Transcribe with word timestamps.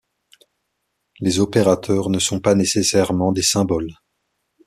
Les 1.19 1.37
opérateurs 1.39 2.09
ne 2.09 2.17
sont 2.17 2.39
pas 2.39 2.55
nécessairement 2.55 3.31
des 3.31 3.43
symboles. 3.43 3.93